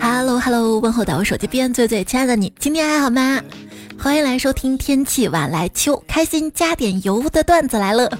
[0.00, 3.42] Hello Hello，问候到我手机边最最亲爱的你，今天还好吗？
[3.98, 8.10] 欢迎来收听天气晚来秋，开心加点油的段子来了。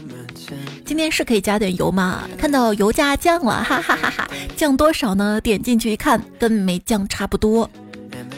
[0.84, 2.29] 今天是可以加点油吗？
[2.37, 4.28] 看到油价降了，哈哈哈哈！
[4.54, 5.40] 降多少呢？
[5.40, 7.71] 点进去一看，跟没降差不多，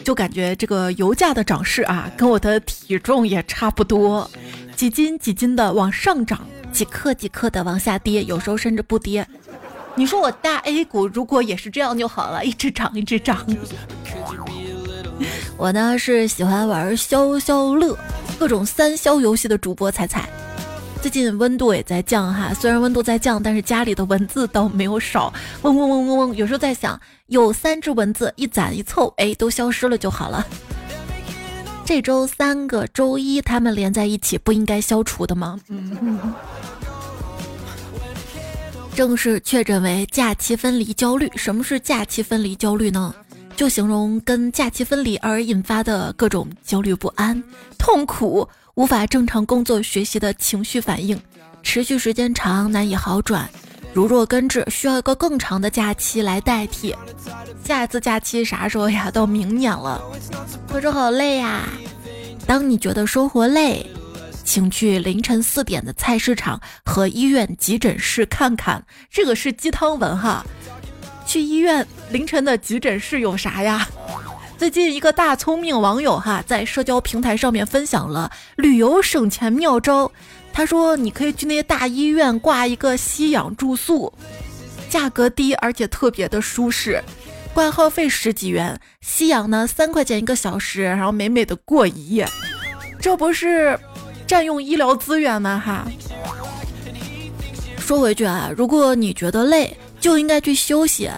[0.03, 4.29] 就感觉这个油价的涨势啊，跟我的体重也差不多，
[4.75, 9.27] 几斤几斤的往上涨，几克几克的往下跌，有时候甚至不跌。
[9.95, 13.45] 你说我大 A 股如果也是这样就好了，一直涨一直涨。
[15.57, 17.97] 我呢是喜欢玩消消乐，
[18.37, 20.27] 各种三消游戏的主播彩彩。
[21.01, 25.31] 最近温度也在降哈，虽然温度在降，但是家里的蚊子倒没有少，
[25.61, 26.35] 嗡嗡嗡嗡嗡。
[26.35, 30.45] 有时候在想，有三只蚊子一攒一凑，哎，都消失了就好了。
[31.85, 35.59] 这周三个周一，它们连在一起，不应该消除的吗？
[35.69, 36.19] 嗯
[38.95, 41.29] 正式确诊为假期分离焦虑。
[41.35, 43.13] 什么是假期分离焦虑呢？
[43.53, 47.43] 就形容跟假期分离而引发的各种焦虑不安、
[47.77, 48.47] 痛苦。
[48.75, 51.21] 无法正常工作学习的情绪反应，
[51.61, 53.49] 持续时间长难以好转，
[53.93, 56.95] 如若根治，需要一个更长的假期来代替。
[57.65, 59.11] 下一次假期啥时候呀？
[59.11, 60.01] 到明年了。
[60.69, 61.67] 可是好累呀！
[62.47, 63.85] 当你觉得生活累，
[64.45, 68.85] 请去凌晨四点的菜市场和医院急诊室看看。
[69.09, 70.45] 这个是鸡汤文哈。
[71.25, 73.85] 去医院凌晨的急诊室有啥呀？
[74.57, 80.09] 最近一个大聪明网友哈，在社交平台上面分享了旅游省钱妙招。
[80.53, 84.13] 他说，你可以去那些大医院挂一个吸氧住宿，
[84.89, 87.03] 价格低而且特别的舒适，
[87.53, 92.25] 挂号费十几元，吸氧呢三块钱一个小时，然后美美的过一夜。
[93.01, 93.77] 这不是
[94.27, 95.61] 占用医疗资源吗？
[95.63, 95.85] 哈。
[97.77, 101.09] 说回去啊，如果你觉得累，就应该去休息。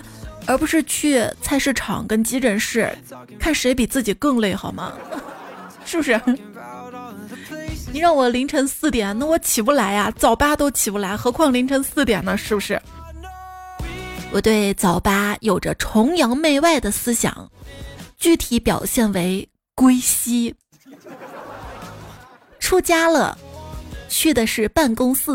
[0.49, 2.89] 而不是去菜市场跟急诊室
[3.37, 4.93] 看谁比自己更累，好吗？
[5.85, 6.17] 是不是？
[7.91, 12.37] 你让我凌晨四点，那我起不来呀，早八都起不来，何况凌晨四点呢？
[12.37, 12.81] 是不是？
[14.31, 17.51] 我对早八有着崇洋媚外的思想，
[18.17, 19.45] 具体表现为
[19.75, 20.55] 归西。
[22.67, 23.37] 出家了，
[24.09, 25.31] 去的是办公室，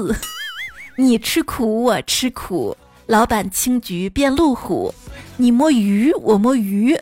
[0.96, 2.76] 你吃苦，我吃苦。
[3.06, 4.94] 老板青桔变路虎，
[5.38, 6.94] 你摸鱼我摸鱼，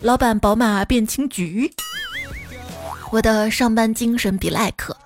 [0.00, 1.72] 老板宝马变青桔。
[3.12, 4.96] 我的上班精神比赖克。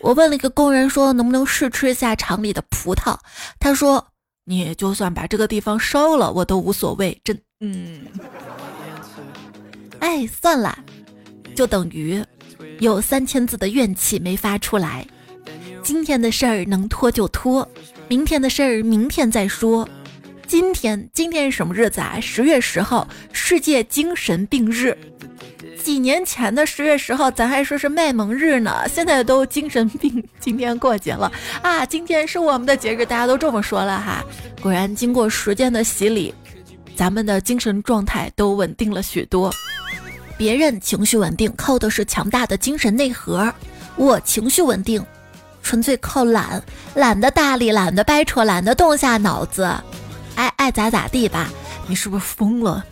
[0.00, 3.16] 我问了一个工人说能不能试吃一下厂里的葡萄，
[3.60, 4.04] 他说
[4.46, 8.04] 你就算把这个地方烧了我都无所谓，真嗯。
[10.00, 10.76] 哎，算了，
[11.54, 12.20] 就等于
[12.80, 15.06] 有三千字的怨气没发出来。
[15.82, 17.68] 今天的事儿能拖就拖。
[18.08, 19.88] 明天的事儿，明天再说。
[20.46, 22.18] 今天，今天是什么日子啊？
[22.20, 24.96] 十月十号，世界精神病日。
[25.82, 30.22] 几年前的十月十号，咱还说是卖萌日呢，现在都精神病。
[30.40, 31.30] 今天过节了
[31.62, 31.86] 啊！
[31.86, 34.24] 今天是我们的节日，大家都这么说了哈。
[34.60, 36.34] 果然，经过时间的洗礼，
[36.96, 39.52] 咱们的精神状态都稳定了许多。
[40.36, 43.52] 别人情绪稳定，靠的是强大的精神内核。
[43.96, 45.04] 我情绪稳定。
[45.62, 46.62] 纯粹靠懒，
[46.94, 49.64] 懒得搭理，懒得掰扯，懒得动下脑子，
[50.36, 51.50] 爱爱咋咋地吧。
[51.88, 52.84] 你是不是疯了？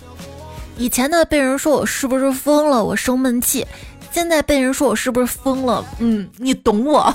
[0.77, 3.65] 以前呢，被人说我是不是疯了，我生闷气；
[4.11, 7.15] 现在被人说我是不是疯了，嗯，你懂我。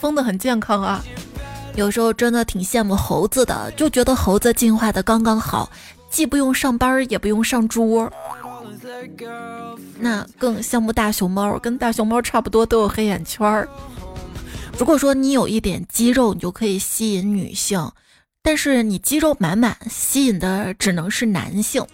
[0.00, 1.04] 疯的很健康啊。
[1.76, 5.70] 有时候真的挺羡慕猴子的，就觉得猴子进化的刚刚好，
[6.10, 8.12] 既不用上班，也不用上猪窝。
[9.98, 13.68] 那更羡慕大熊猫，跟大熊猫差不多，都有黑眼圈儿。
[14.78, 17.90] 如果说你有一点肌肉，你就可以吸引女性，
[18.42, 21.84] 但是你肌肉满满，吸引的只能是男性。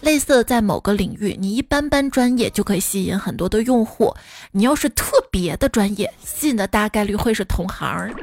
[0.00, 4.14] 类似在某个领域，你一般般专业就可以吸引很多的用户，
[4.52, 8.14] 你要是特别的专业，吸引的大概率会是同行。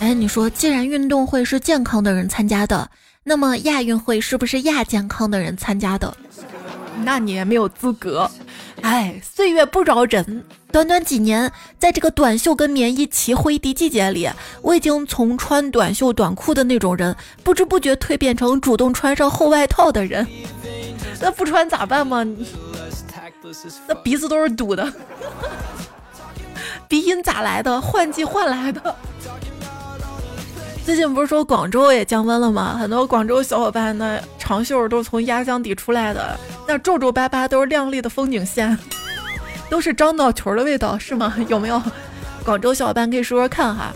[0.00, 2.90] 哎，你说，既然运动会是健康的人参加的，
[3.22, 6.16] 那么亚运会是不是亚健康的人参加的？
[7.04, 8.30] 那你也没有资格，
[8.82, 14.28] 哎，岁月不饶人，短短几年，在这个短袖跟棉衣齐挥的季节里，
[14.62, 20.26] 我已经从穿短袖短裤的那种人，不知不觉蜕变成主动穿上厚外套的人。
[21.20, 22.26] 那不穿咋办嘛？
[23.86, 24.92] 那鼻子都是堵的，
[26.86, 27.80] 鼻音咋来的？
[27.80, 28.94] 换季换来的。
[30.84, 32.76] 最近不是说广州也降温了吗？
[32.78, 34.18] 很多广州小伙伴呢
[34.48, 38.78] 长袖都是从压箱底出来的，那皱皱巴巴都是亮丽的风景线，
[39.68, 41.36] 都是张脑球的味道是吗？
[41.48, 41.82] 有没有？
[42.46, 43.92] 广州小伙伴可以说说看哈。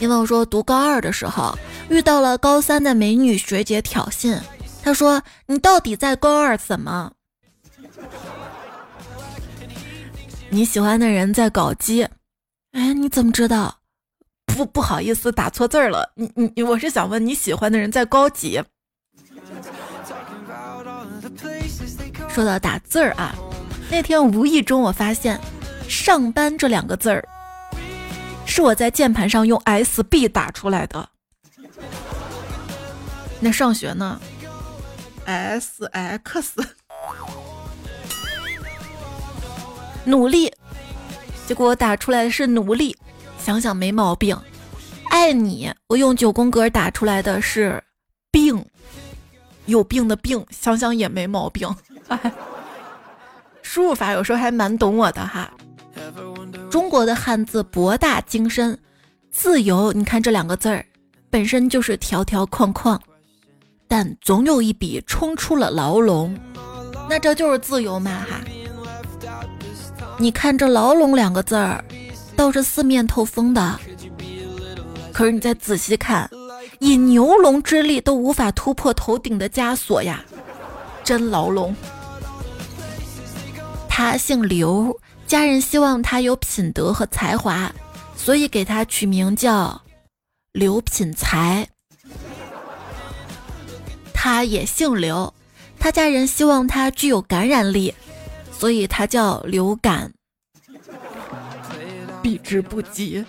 [0.00, 1.54] 因为我说读高二的时候
[1.90, 4.40] 遇到了高三的美女学姐挑衅，
[4.82, 7.12] 她说你到底在高二怎么？
[10.48, 12.08] 你喜欢的人在搞基？
[12.72, 13.76] 哎，你怎么知道？
[14.54, 16.10] 不不好意思，打错字儿了。
[16.14, 18.62] 你你我是想问你喜欢的人在高几？
[22.28, 23.34] 说到打字儿啊，
[23.90, 25.40] 那天无意中我发现
[25.88, 27.26] “上班”这两个字儿
[28.46, 31.08] 是我在键盘上用 SB 打出来的。
[33.40, 34.20] 那上学呢
[35.26, 36.64] ？SX。
[40.06, 40.52] 努力，
[41.46, 42.94] 结果我打出来的是奴隶，
[43.44, 44.34] 想想没毛病。
[45.10, 47.82] 爱你，我用九宫格打出来的是
[48.32, 48.64] 病，
[49.66, 51.68] 有病的病，想想也没毛病。
[53.60, 55.52] 输入法有时候还蛮懂我的哈。
[56.70, 58.78] 中国的汉字博大精深，
[59.30, 60.82] 自由，你看这两个字儿
[61.28, 62.98] 本身就是条条框框，
[63.86, 66.34] 但总有一笔冲出了牢笼，
[67.10, 68.40] 那这就是自由嘛哈。
[70.18, 71.84] 你看这“牢笼”两个字儿，
[72.36, 73.80] 倒是四面透风的。
[75.12, 76.28] 可是你再仔细看，
[76.80, 80.24] 以牛龙之力都无法突破头顶的枷锁呀，
[81.04, 81.74] 真牢笼。
[83.88, 87.72] 他姓刘，家人希望他有品德和才华，
[88.16, 89.80] 所以给他取名叫
[90.52, 91.68] 刘品才。
[94.12, 95.32] 他也姓刘，
[95.78, 97.94] 他家人希望他具有感染力。
[98.56, 100.12] 所以他叫刘感，
[102.24, 103.22] 避之不及。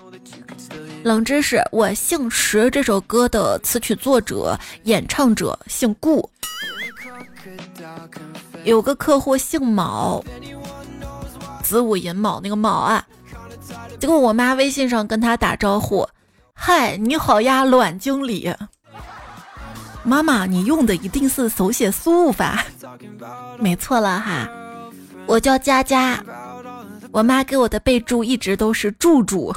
[1.03, 2.71] 冷知识：我姓石。
[2.71, 6.29] 这首歌的词曲作者、演唱者姓顾。
[8.63, 10.23] 有个客户姓卯，
[11.61, 13.05] 子午寅卯那个卯啊。
[13.99, 16.07] 结果我妈微信上跟他打招呼
[16.55, 18.55] ：“嗨，你好呀，卵经理。”
[20.03, 22.63] 妈妈，你用的一定是手写输入法，
[23.59, 24.49] 没错了哈。
[25.25, 26.23] 我叫佳佳，
[27.15, 29.55] 我妈给我的备注一直都是柱柱。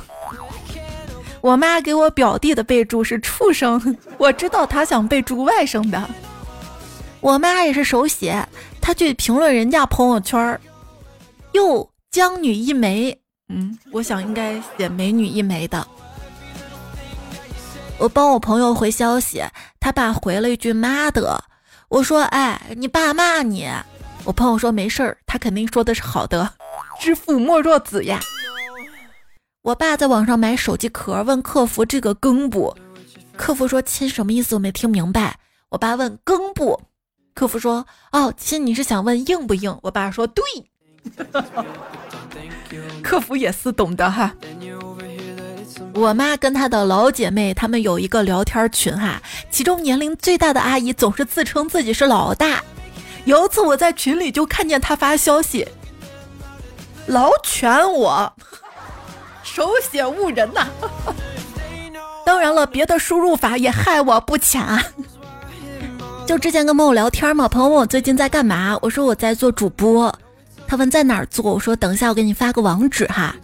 [1.41, 6.09] 我妈给我表弟的备注是畜生， 我知道她想备注外甥的。
[7.21, 8.47] 我妈也是手写，
[8.81, 10.61] 她去评论人家朋友圈儿，
[11.51, 13.19] 哟，江女一枚，
[13.49, 15.85] 嗯，我想应该写美女一枚的。
[17.99, 19.43] 我帮我朋友回消息，
[19.81, 21.43] 他爸回了一句妈的，
[21.89, 23.69] 我说，哎，你爸骂你。
[24.23, 26.49] 我朋友说没事儿，他肯定说的是好的。
[27.01, 28.21] 知父莫若子呀。
[29.63, 32.77] 我爸在网上买手机壳，问客服这个更不？
[33.37, 34.55] 客服说亲什么意思？
[34.55, 35.39] 我没听明白。
[35.69, 36.81] 我爸问更不？
[37.35, 39.79] 客服说哦亲，你是想问硬不硬？
[39.83, 40.45] 我爸说对。
[43.03, 44.35] 客服也是懂的哈。
[45.95, 52.63] 我妈跟她的老姐妹，她们有一个聊天群哈，其中年龄最大的阿姨总是自称自己是老大。
[53.25, 55.67] 有一次我在群里就看见她发消息，
[57.09, 58.33] 老犬我
[59.43, 60.69] 手写误人呐。
[62.25, 64.83] 当然了，别的输入法也害我不浅啊。
[66.27, 70.15] 就之前跟朋友聊天嘛，朋友问我最近在干嘛，我说我在做主播。
[70.67, 73.35] 他问在哪儿做，我说等一下我给你发个网址哈。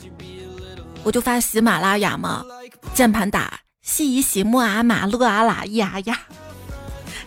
[1.03, 2.45] 我就发喜马拉雅嘛，
[2.93, 6.19] 键盘打西喜木啊马乐啊啦呀呀，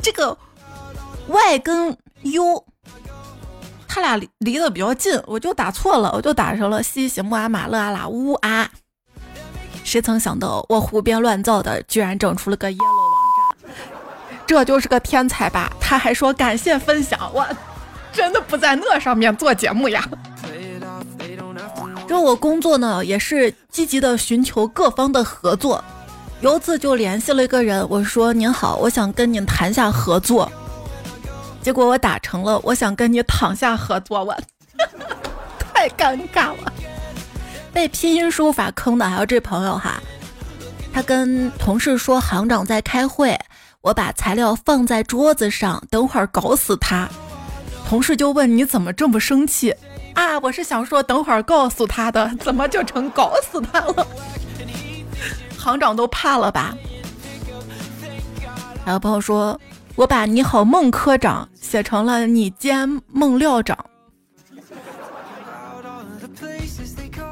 [0.02, 0.38] 这个
[1.28, 1.98] Y 跟。
[2.24, 2.66] 哟，
[3.98, 8.70] 他俩离离得比较近，我就打错了，我就打成了西西木阿马勒阿拉乌啊。
[9.84, 13.20] 谁曾想到我胡编乱造的，居然整出了个 yellow 网
[13.64, 13.72] 站，
[14.46, 15.72] 这就是个天才吧？
[15.82, 17.44] 他还说感谢分享，我
[18.14, 20.08] 真的不在那上面做节目呀。
[22.08, 25.84] 这我工作呢，也是积极的寻求各方的合作。
[26.42, 30.52] 有一次就联系了一个人，我说您好，我想跟您谈下合作。
[31.68, 34.34] 结果我打成了，我想跟你躺下合作，我
[35.74, 36.72] 太尴尬了。
[37.74, 40.02] 被拼音输入法坑的还有这朋友哈，
[40.94, 43.38] 他跟同事说行长在开会，
[43.82, 47.06] 我把材料放在桌子上，等会儿搞死他。
[47.90, 49.76] 同事就问你怎么这么生气
[50.14, 50.40] 啊？
[50.40, 54.08] 我是想说等会儿告诉他的，怎么就成搞死他了？
[55.60, 56.74] 行长都怕了吧？
[58.86, 59.60] 还有朋友说。
[59.98, 63.76] 我把你好孟科长写成了你兼孟料长，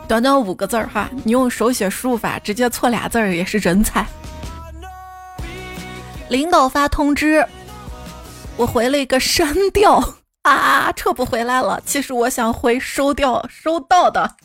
[0.07, 4.03] 短短五个字儿哈，你用手写输入法直接错俩字儿也是人才。
[6.27, 7.45] 领导发通知，
[8.57, 10.03] 我回了一个删掉
[10.41, 11.79] 啊，撤不回来了。
[11.85, 14.35] 其实我想回收掉收到的。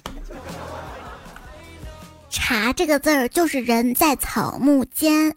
[2.29, 5.35] 茶这个字儿就是人在草木间。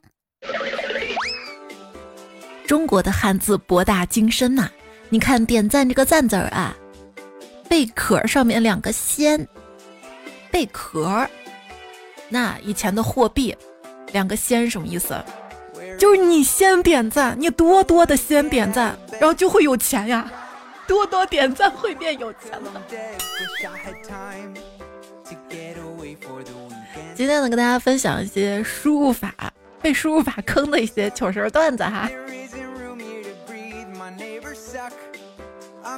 [2.65, 4.69] 中国的汉字博大精深呐，
[5.09, 6.75] 你看点赞这个赞字儿啊，
[7.69, 9.47] 贝壳上面两个仙，
[10.49, 11.27] 贝壳，
[12.29, 13.55] 那以前的货币，
[14.11, 15.15] 两个仙什么意思？
[15.99, 20.31] 就是你先点赞，你多多的先点赞，然后就会有钱呀，
[20.87, 22.71] 多多点赞会变有钱的。
[27.15, 29.33] 今天呢，跟大家分享一些输入法
[29.81, 32.09] 被输入法坑的一些糗事段子哈。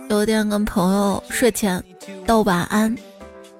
[0.09, 1.83] 有一天跟朋友睡前
[2.25, 2.95] 道晚安，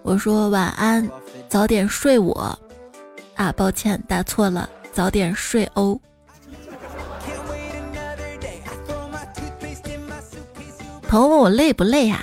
[0.02, 1.10] 我说晚安，
[1.48, 2.58] 早点睡我。
[3.36, 6.00] 啊，抱歉，打错了，早点睡哦。
[11.08, 12.22] 朋友问我累不累啊？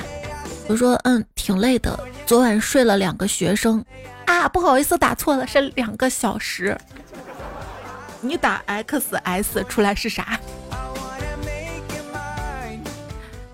[0.69, 1.99] 我说嗯，挺累的。
[2.27, 3.85] 昨晚睡了两个学生。
[4.25, 6.77] 啊，不好意思，打错了，是两个小时。
[8.21, 10.39] 你打 XS 出来是啥？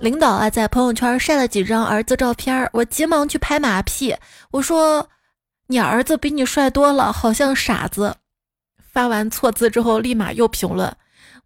[0.00, 4.14] 领导啊，在朋友圈晒了几张儿子照片，我急忙去拍马屁，
[4.52, 5.08] 我说
[5.66, 8.14] ：“你儿子比你帅多了，好像傻子。”
[8.92, 10.94] 发完错字之后，立马又评论：“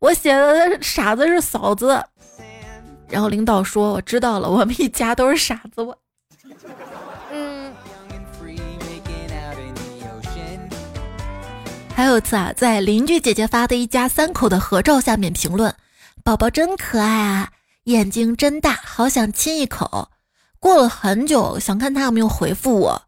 [0.00, 2.04] 我写的傻子是嫂子。”
[3.08, 5.96] 然后领导说：“我知道了，我们一家都是傻子。”我，
[7.32, 7.72] 嗯。
[11.94, 15.74] 还有一次啊，在邻居姐姐发的一家三口的合照下面评论
[16.22, 17.50] ：“宝宝真可爱啊。”
[17.84, 20.08] 眼睛真大，好想亲一口。
[20.60, 23.02] 过了很久，想看他有没有回复我，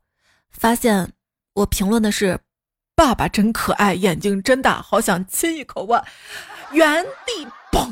[0.50, 1.12] 发现
[1.54, 2.40] 我评论的是
[2.96, 5.84] “爸爸真可爱，眼睛真大，好想亲一口”。
[5.86, 6.04] 我
[6.72, 7.88] 原地嘣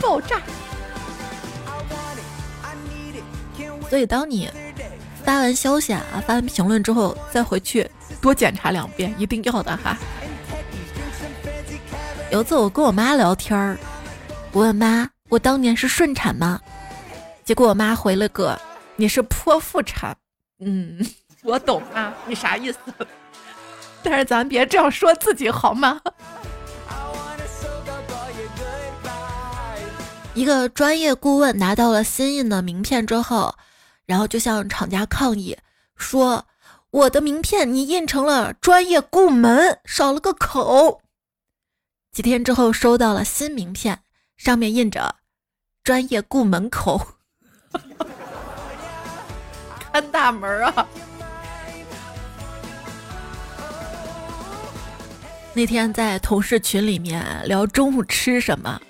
[0.00, 0.40] 爆炸。
[3.88, 4.48] 所以，当你
[5.24, 7.90] 发完消息啊，发完评论之后，再回去
[8.20, 9.98] 多检查两遍，一定要的哈。
[12.30, 13.76] 有次我跟我妈聊天儿，
[14.52, 15.10] 我问妈。
[15.30, 16.60] 我当年是顺产吗？
[17.44, 18.60] 结果我妈回了个
[18.96, 20.14] ：“你是剖腹产。”
[20.60, 20.98] 嗯，
[21.42, 22.78] 我懂啊，你啥意思？
[24.02, 26.00] 但是咱别这样说自己好吗？
[30.34, 33.54] 一个专业顾问拿到了新印的名片之后，
[34.06, 35.56] 然后就向厂家抗议
[35.96, 36.46] 说
[36.90, 41.02] ：“我的名片你印成了专业顾门，少了个口。”
[42.12, 44.00] 几天之后收到了新名片，
[44.40, 45.16] 上面印着。
[45.84, 46.98] 专业顾门口，
[49.92, 50.86] 看大门啊！
[55.52, 58.80] 那天在同事群里面聊中午吃什么，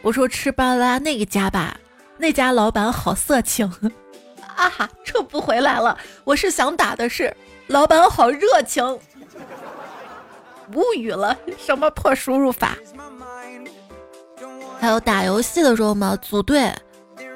[0.00, 1.78] 我说吃巴拉那个家吧，
[2.16, 3.70] 那家老板好色情
[4.56, 4.88] 啊！
[5.04, 7.36] 撤不回来了，我是想打的是
[7.66, 8.82] 老板好热情，
[10.72, 12.74] 无语了，什么破输入法？
[14.86, 16.72] 还有打游戏的时候嘛，组队，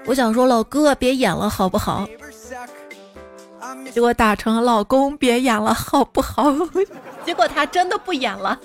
[0.06, 2.08] 我想说老哥别演了好不好？
[3.92, 6.44] 结果打成老公别演了好不好？
[7.26, 8.56] 结果他真的不演了。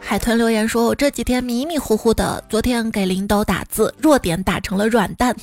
[0.00, 5.36] 海豚留言说：“我这几天迷迷糊糊的，昨天给领导打字，弱点打成了软蛋。”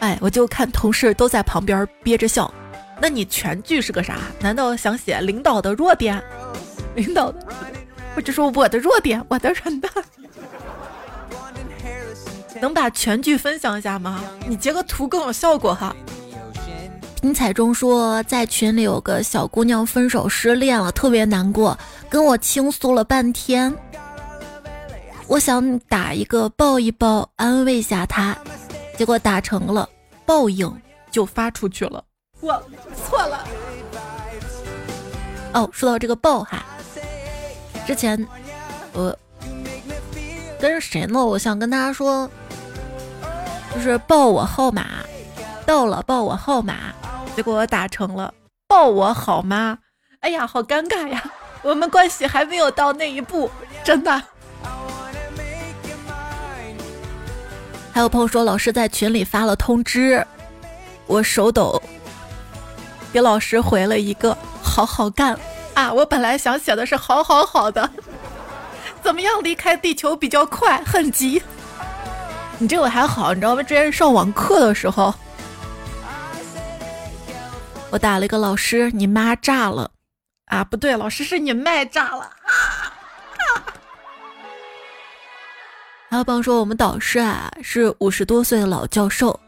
[0.00, 2.50] 哎，我就看同事都在旁边憋着笑。
[2.98, 4.16] 那你全句是个啥？
[4.40, 6.24] 难道想写领导的弱点？
[6.94, 7.46] 领导的？
[8.14, 9.90] 或者说我的弱点，我的软蛋，
[12.60, 14.22] 能把全剧分享一下吗？
[14.46, 15.94] 你截个图更有效果哈。
[17.20, 21.76] 拼彩中说，在群里有个小姑娘分手失恋了，特别难过，
[22.08, 23.74] 跟我倾诉了半天。
[25.26, 28.36] 我想打一个抱一抱，安慰下她，
[28.98, 29.88] 结果打成了
[30.26, 30.70] 报应，
[31.10, 32.04] 就发出去了。
[32.40, 32.62] 我
[32.94, 33.48] 错了。
[35.54, 36.62] 哦，说到这个抱哈。
[37.86, 38.26] 之前
[38.92, 39.16] 我
[40.58, 41.24] 跟谁呢？
[41.24, 42.28] 我想跟大家说，
[43.74, 44.86] 就是报我号码
[45.66, 46.74] 到了，报我号码，
[47.36, 48.32] 结果我打成了
[48.66, 49.78] 报我好吗？
[50.20, 51.22] 哎呀，好尴尬呀！
[51.62, 53.50] 我们关系还没有到那一步，
[53.82, 54.22] 真的。
[57.92, 60.26] 还有朋友说，老师在群里发了通知，
[61.06, 61.82] 我手抖，
[63.12, 65.38] 给老师回了一个好好干。
[65.74, 67.90] 啊，我本来想写的是好好好的，
[69.02, 70.82] 怎么样离开地球比较快？
[70.84, 71.42] 很急。
[72.58, 73.62] 你这个还好，你知道吗？
[73.62, 75.12] 之前上网课的时候，
[77.90, 79.90] 我打了一个老师，你妈炸了。
[80.46, 82.30] 啊，不对，老师是你麦炸了。
[86.08, 89.40] 还有朋友说，我们导师啊是五十多岁的老教授，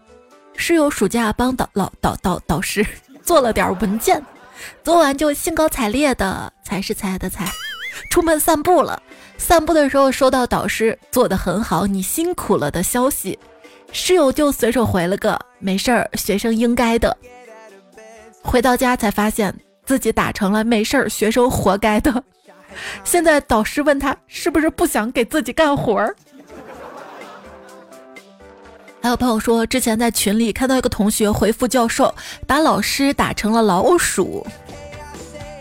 [0.57, 2.85] 室友暑假帮导老导导导师
[3.23, 4.21] 做了点文件，
[4.83, 7.51] 做完就兴高采烈的才是才的才，
[8.11, 9.03] 出门散步了。
[9.39, 13.39] 散步的时候收到导师做的很好，你辛苦了的消息，
[13.93, 17.17] 室友就随手回了个没事儿，学生应该的。
[18.43, 22.25] 回到家才发现自己打成了没事儿，学生活该的。
[23.05, 26.15] 现在导师问他是不是不想给自己干活儿。
[29.07, 32.13] 还有朋友说，之前在群里看到一个同学回复教授，
[32.45, 34.45] 把老师打成了老鼠。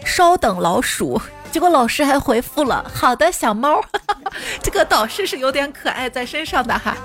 [0.03, 1.21] 稍等，老鼠。
[1.51, 3.79] 结果老师还回复了：“好的，小猫。
[4.63, 6.97] ”这个导师是有点可爱在身上的哈，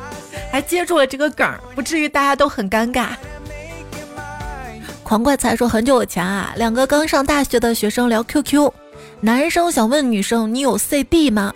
[0.50, 3.08] 还接住了这个梗，不至于大家都很尴尬。
[5.02, 8.72] 狂怪才说很久以前啊，两个刚上大学的学生聊 QQ，
[9.20, 11.52] 男生想问女生：“你有 CD 吗？”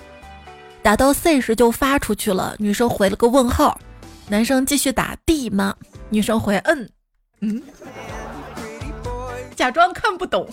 [0.84, 3.80] 打到 C 时就发出去了，女生回了个问号。
[4.28, 5.74] 男生继续打 D 吗？
[6.08, 6.88] 女生回嗯
[7.40, 7.62] 嗯，
[9.54, 10.48] 假装看不懂。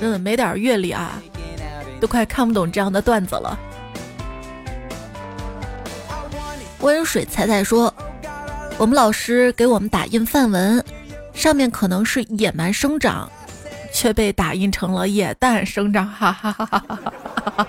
[0.00, 1.22] 嗯，没点阅历啊，
[2.00, 3.58] 都快看不懂这样的段子了。
[6.80, 7.92] 温水彩彩说，
[8.76, 10.84] 我们老师给我们打印范文，
[11.32, 13.30] 上面可能是野蛮生长，
[13.92, 17.68] 却被打印成了野蛋生长，哈哈哈哈哈哈。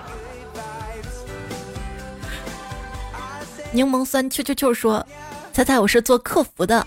[3.70, 5.06] 柠檬酸秋秋秋说
[5.52, 6.84] ：“猜猜我是做客服的，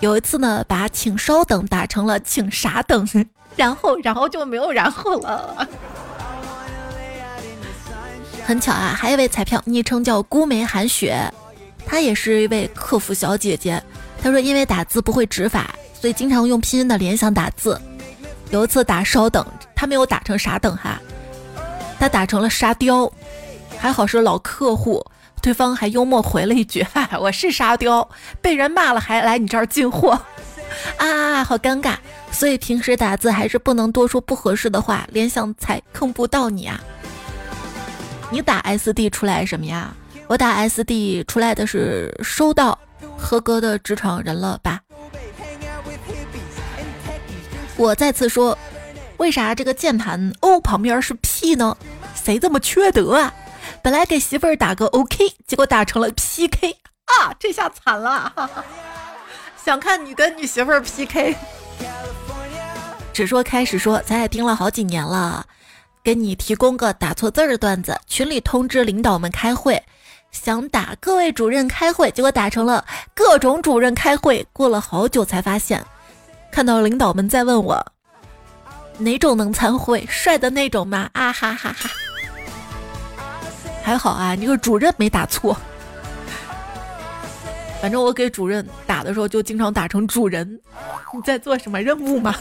[0.00, 3.06] 有一次呢，把请稍等打成了请傻等，
[3.56, 5.66] 然后然后就没有然后了。
[8.46, 11.20] 很巧啊，还有一位彩票，昵称叫孤梅寒雪，
[11.84, 13.82] 她也是一位客服小姐姐。
[14.22, 17.78] 她说因为打字不会指法，所以经常用拼音的联想打字。
[18.50, 21.00] 有一次打稍等，她没有打成傻等哈，
[21.98, 23.12] 她打成了沙雕，
[23.76, 25.04] 还好是老客户。”
[25.42, 28.08] 对方还幽默回了一句：“哈， 我是沙雕，
[28.40, 30.18] 被人骂了还来你这儿进货，
[30.96, 31.96] 啊，好尴尬。
[32.30, 36.80] 所以平时打字还是不能多说不合适的话，联想才坑不到你啊。
[38.30, 39.92] 你打 SD 出来什么呀？
[40.28, 42.78] 我打 SD 出来的是收到，
[43.18, 44.80] 合格的职场人了吧？
[47.76, 48.56] 我再次说，
[49.16, 51.76] 为啥这个键盘 O 旁边是 P 呢？
[52.14, 53.34] 谁这么缺德啊？”
[53.82, 56.70] 本来给媳妇儿打个 OK，结果打成了 PK
[57.04, 57.34] 啊！
[57.38, 58.32] 这下惨了，
[59.62, 61.34] 想看你跟你媳妇儿 PK。
[63.12, 65.44] 只说开始说，咱也听了好几年了，
[66.02, 67.98] 给你提供个打错字儿的段子。
[68.06, 69.82] 群里通知领导们开会，
[70.30, 74.46] 想打各位主任开会，结果打成了各种主任开会。
[74.52, 75.84] 过了好久才发现，
[76.52, 77.84] 看到领导们在问我
[78.98, 81.10] 哪种能参会，帅的那种吗？
[81.14, 81.90] 啊哈哈哈！
[83.82, 85.56] 还好啊，你个主任没打错。
[87.80, 90.60] 反正我给主任打的时候，就经常打成主人。
[91.12, 92.34] 你在做什么任务吗？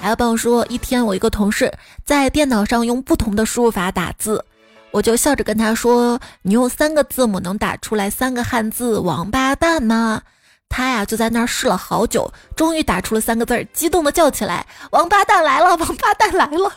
[0.00, 1.72] 还有朋友说，一天我一个同事
[2.04, 4.42] 在电脑上用不同的输入法打字，
[4.90, 10.22] 我就笑着跟他说：“你用三个字母能打出来三个汉字‘王八蛋’吗？”
[10.68, 15.76] 他呀就在那儿试了好久，终于打出了三个字儿，激动的叫起来：“王八蛋来了！
[15.76, 16.72] 王八蛋来了！”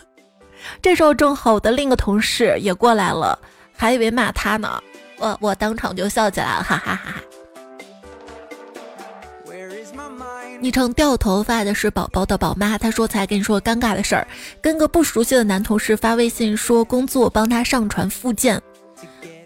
[0.82, 3.38] 这时候正好我的另一个同事也过来了，
[3.76, 4.82] 还以为骂他呢，
[5.18, 7.22] 我我当场就笑起来了，哈哈哈哈。
[10.62, 14.28] 昵称掉头发的是宝宝的宝妈，她说才跟你说尴尬的事儿，
[14.62, 18.62] 跟个不熟悉的男同事发微信说工作帮他上传附件，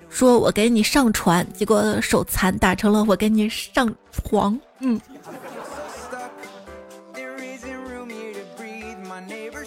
[0.09, 4.99] 说我给你上传，结果手残打成了我给你上床，嗯。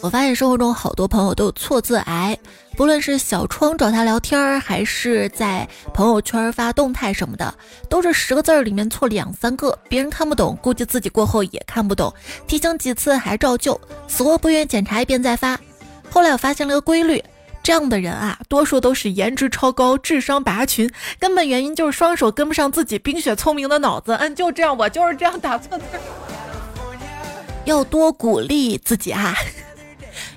[0.06, 2.38] 我发现生活中好多朋友都有错字癌，
[2.76, 7.52] 不论是小窗找他聊天儿，还是在朋友圈发动态什么的，
[7.90, 12.14] 都是十个字儿里面错两三个，别人看不懂，估计自己过后也看不懂，
[12.46, 15.58] 提醒几次还照旧，死活不愿检查一遍再发。
[16.08, 17.20] 后来我发现了个规律，
[17.60, 20.88] 这样的人啊，多数都是颜值超高、智商拔群，
[21.18, 24.14] 根本原因就是双手跟不上自己冰雪聪明的脑子。
[24.20, 25.84] 嗯，就这样，我就是这样打错字，
[27.64, 29.34] 要多鼓励自己啊。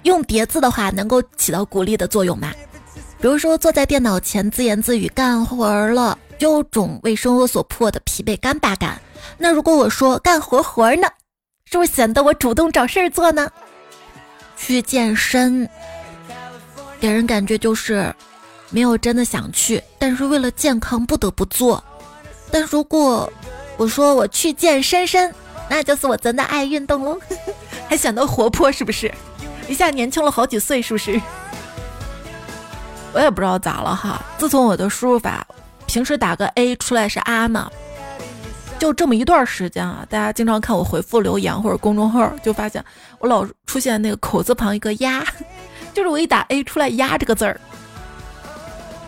[0.03, 2.51] 用叠字的话，能够起到鼓励的作用吗？
[3.21, 9.01] 比如说，坐在电脑前自言自语干活了，有种为生活所迫的疲惫干巴感。
[9.37, 11.07] 那如果我说干活活呢，
[11.65, 13.51] 是不是显得我主动找事儿做呢？
[14.55, 15.67] 去健身，
[16.99, 18.13] 给人感觉就是
[18.69, 21.83] 没有真的想去，但是为了健康不得不做。
[22.49, 23.31] 但如果
[23.77, 25.33] 我说我去健身身，
[25.69, 27.19] 那就是我真的爱运动喽，
[27.87, 29.13] 还显得活泼，是不是？
[29.69, 31.21] 一下年轻了好几岁，是不是？
[33.13, 34.21] 我也不知道咋了哈。
[34.37, 35.45] 自从我的输入法
[35.85, 37.69] 平时打个 A 出来是啊嘛，
[38.77, 42.83] 就这么一段时间啊，大家经常看我回复留言或者公众号，就发现
[43.19, 45.23] 我老出现那个口字旁一个鸭，
[45.93, 47.59] 就是我一打 A 出来“鸭”这个字儿。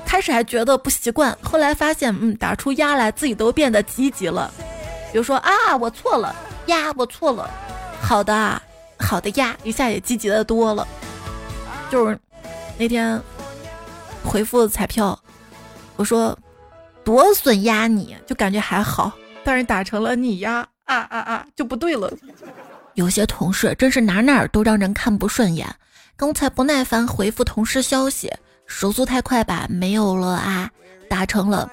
[0.05, 4.51] 开始还觉得不习惯，后来发现，嗯，打出“鸭”来自己都变得积极了。
[5.11, 7.49] 比如说啊，我错了，鸭，我错了，
[8.01, 8.61] 好的啊，
[9.01, 10.87] 好的呀，一下也积极的多了。
[11.89, 12.17] 就是
[12.77, 13.21] 那天
[14.23, 15.19] 回复彩票，
[15.95, 16.37] 我说
[17.03, 19.11] 多损压你就感觉还好。
[19.43, 22.11] 但是打成了你呀啊啊啊就不对了。
[22.93, 25.67] 有些同事真是哪哪都让人看不顺眼。
[26.15, 28.31] 刚才不耐烦回复同事消息，
[28.67, 29.65] 手速太快吧？
[29.67, 30.69] 没有了啊，
[31.09, 31.69] 打成了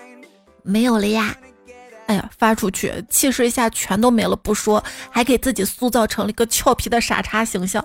[0.62, 1.36] 没有了呀。
[2.38, 7.84] 发出去气势一下全都没了不说，还给自己塑造成了一个俏皮的傻叉形象。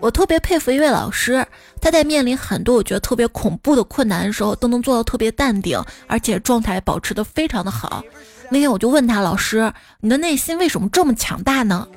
[0.00, 1.46] 我特别佩服一位老师，
[1.80, 8.04] 他在面临很多我觉得特别恐怖的困难的时候，都能做到特别淡定，而且状态保持的非常的好。
[8.50, 11.88] 那天我就问他，老师，你的内心为什么这么强大呢？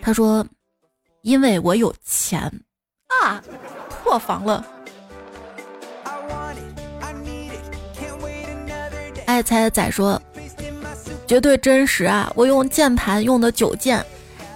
[0.00, 0.46] 他说，
[1.22, 2.40] 因为我有钱
[3.20, 3.42] 啊，
[3.88, 4.64] 破防了。
[9.30, 10.20] 爱猜的仔说，
[11.26, 12.30] 绝对真实啊！
[12.34, 14.04] 我用键盘用的九键，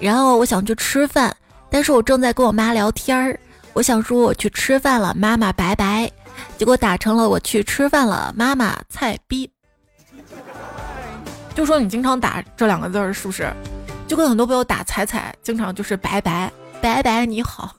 [0.00, 1.34] 然后我想去吃饭。
[1.70, 3.38] 但是我正在跟我妈聊天儿，
[3.72, 6.10] 我想说我去吃饭了，妈妈拜拜，
[6.58, 9.48] 结果打成了我去吃饭了，妈妈菜逼。
[11.54, 13.48] 就说你经常打这两个字儿是不是？
[14.08, 17.76] 就跟很多朋友打彩彩，经常就是拜拜拜拜你好，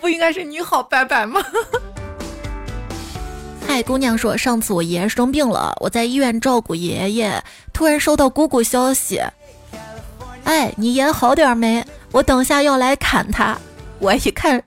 [0.00, 1.40] 不应该是你好拜拜吗？
[3.68, 7.38] 嗨，姑娘说上次我爷爷生病了，我在医院照顾爷爷，
[7.70, 9.20] 突然收到姑姑消息，
[10.44, 11.84] 哎，你爷好点没？
[12.10, 13.58] 我等下要来砍他，
[13.98, 14.62] 我一看，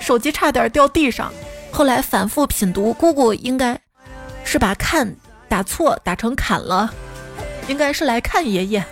[0.00, 1.30] 手机差点掉地上。
[1.70, 3.78] 后来反复品读，姑姑应该
[4.42, 5.14] 是把看
[5.46, 6.90] 打错，打成砍了，
[7.68, 8.82] 应该是来看爷爷。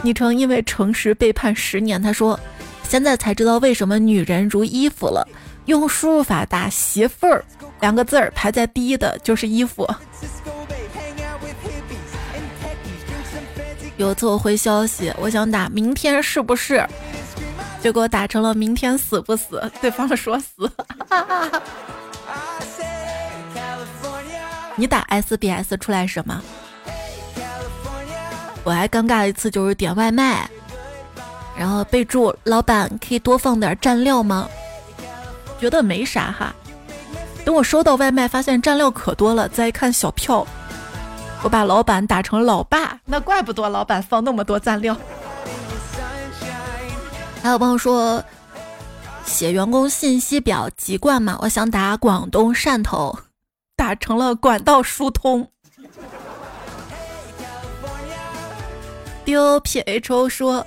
[0.00, 2.40] 昵称因为诚实被判十年，他说
[2.88, 5.28] 现在才知道为什么女人如衣服了，
[5.70, 7.44] 用输入法打媳妇儿
[7.78, 9.88] 两个字儿排在第一的就是衣服。
[13.96, 16.84] 有次我回消息，我想打明天是不是？
[17.80, 19.62] 结果打成了明天死不死？
[19.80, 20.68] 对方说死。
[24.74, 26.42] 你打 SBS 出来什么？
[28.64, 30.50] 我还尴尬一次就是点外卖，
[31.56, 34.48] 然后备注老板可以多放点蘸料吗？
[35.60, 36.54] 觉得没啥哈。
[37.44, 40.46] 等我收到外卖，发现蘸料可多了，再一看小票。
[41.42, 44.96] 我把老板打成老爸，那怪不得老板放那么多蘸料。
[47.42, 48.22] 还有朋友说
[49.24, 53.18] 写员工信息表籍贯嘛，我想打广东汕头，
[53.76, 55.46] 打成了管道疏通。
[59.24, 60.66] D O P H O 说，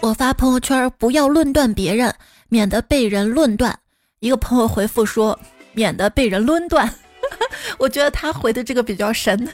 [0.00, 2.14] 我发朋友圈不要论断别人，
[2.52, 3.74] 免得被人论断。
[4.20, 5.40] 一个朋友回复说，
[5.72, 6.86] 免得被人论断。
[7.78, 9.48] 我觉得他回的这个比较神。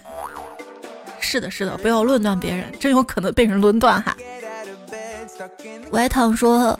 [1.20, 4.16] 是的，是的，不要论断别人，真有可能被人论断哈。
[5.92, 6.76] 外躺说，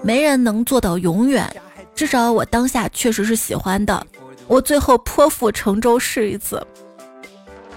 [0.00, 1.52] 没人能做到永远，
[1.92, 4.06] 至少我当下确实是喜欢的。
[4.46, 6.64] 我最后破釜沉舟试一次。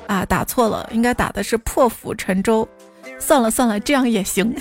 [0.06, 2.68] 啊，打错了，应该打的是破釜沉舟。
[3.18, 4.56] 算了算了，这样也行。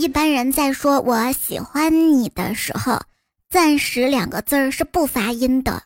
[0.00, 2.98] 一般人在说我喜欢你的时候。
[3.50, 5.82] 暂时两个字儿是不发音的。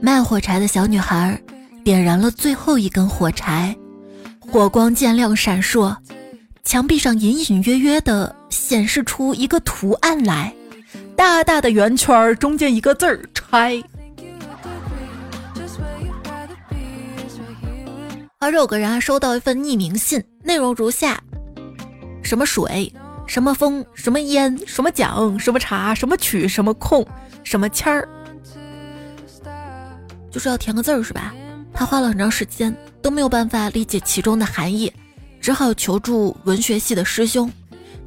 [0.00, 1.40] 卖火柴的小女孩
[1.84, 3.76] 点燃了最后一根火柴，
[4.40, 5.94] 火光渐亮闪烁，
[6.64, 10.52] 墙壁上隐隐约约的显示出一个图案来，
[11.14, 13.80] 大大的圆圈中间一个字儿“拆”。
[18.42, 21.22] 而有个人还收到一份匿名信，内容如下。
[22.24, 22.92] 什么水，
[23.24, 27.06] 什么风，什么烟，什么奖，什么茶，什么曲，什么空，
[27.44, 28.08] 什么签儿，
[30.28, 31.32] 就是要填个字儿是吧？
[31.72, 34.92] 他花了很长时间都没有办法理解其中的含义，
[35.40, 37.48] 只好求助文学系的师兄。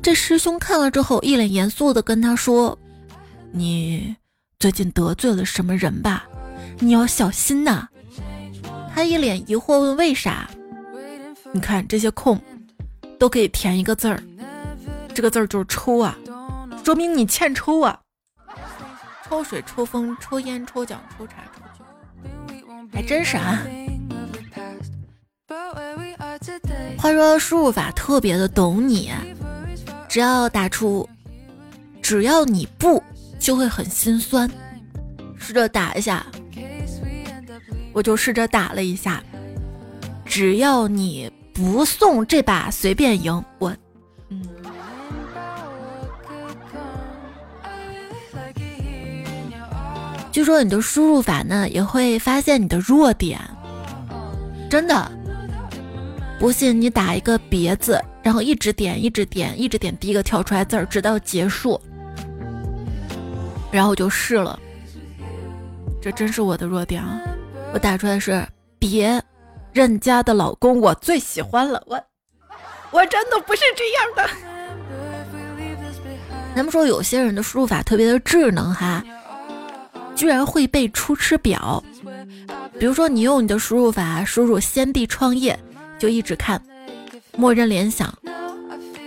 [0.02, 2.78] 这师兄看了之后，一脸严肃的跟他说
[3.54, 4.14] ：“你
[4.60, 6.26] 最近得罪了什么人吧？
[6.80, 7.88] 你要小心呐。”
[8.96, 10.50] 他一脸疑惑问：“为啥？”
[11.52, 12.42] 你看这些空。
[13.18, 14.22] 都可以填一个字儿，
[15.14, 16.18] 这个字儿就是抽啊，
[16.84, 17.98] 说明你欠抽啊。
[19.24, 21.64] 抽水、抽风、抽烟、抽奖、抽茶、抽，
[22.92, 23.62] 还真是啊。
[26.98, 29.10] 话说输入法特别的懂你，
[30.10, 31.08] 只要打出
[32.04, 33.02] “只要你不”，
[33.40, 34.52] 就会很心酸。
[35.38, 36.26] 试着打一下，
[37.96, 39.24] 我就试着打了一下。
[40.26, 43.74] 只要你不送这把随便赢，我，
[44.28, 44.42] 嗯。
[50.30, 53.40] 据说你的输入法呢，也会发现你的弱点，
[54.70, 55.10] 真的。
[56.38, 61.80] 不信你打一个别字，然后一直点，一直点，一直点第一个跳出来字儿，直到结束。
[63.72, 64.60] 然后我就试了，
[66.02, 67.22] 这真是我的弱点啊！
[67.76, 68.42] 我打出来是
[68.80, 69.22] 别
[69.74, 71.84] 任家的老公，我最喜欢了。
[71.88, 72.02] 我
[72.90, 74.30] 我真的不是这样的。
[76.56, 79.04] 咱们说有些人的输入法特别的智能哈。
[80.16, 81.84] 居然会背出师表，
[82.80, 85.60] 比如说你用你的输入法输入“先帝创业”，
[86.00, 86.62] 就一直看，
[87.36, 88.18] 默认联想，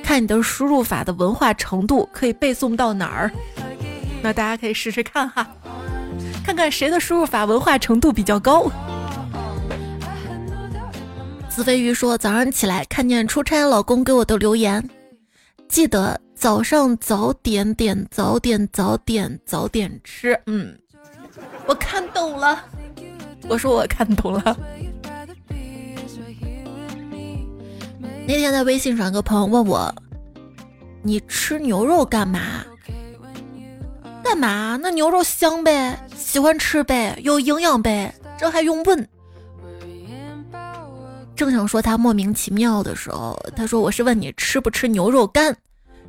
[0.04, 3.32] 看你的输入法的文化程度可以背诵到哪儿。
[4.20, 5.48] 那大家可以试试看哈，
[6.48, 8.70] 看看谁的输入法文化程度比较高。
[11.50, 14.88] 子飞鱼说：“早上起来看见出差老公给我的留言，
[15.68, 20.74] 记得早上早点点早点早点早点吃。”嗯。
[21.66, 22.64] 我看懂了，
[23.46, 24.56] 我说我看懂了。
[28.26, 29.94] 那天在微信上，个朋友问我
[31.04, 32.64] ：“你吃牛肉干嘛？
[34.28, 34.78] 干嘛？
[34.82, 39.08] 那牛肉香呗，喜欢吃呗，有营养呗，这还用问？”
[41.34, 45.56] 正想说他莫名其妙的时候，他说：“我是问你吃不吃牛肉干，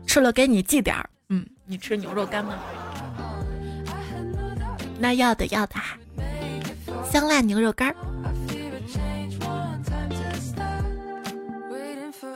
[0.05, 1.09] 吃了给你寄点儿。
[1.29, 2.55] 嗯，你吃牛肉干吗？”
[4.99, 5.75] 那要的要的，
[7.09, 7.95] 香辣牛肉干儿。